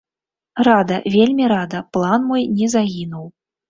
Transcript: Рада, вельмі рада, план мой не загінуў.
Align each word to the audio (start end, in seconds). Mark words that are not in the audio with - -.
Рада, 0.67 0.97
вельмі 1.17 1.45
рада, 1.53 1.85
план 1.93 2.19
мой 2.35 2.51
не 2.59 2.75
загінуў. 2.79 3.35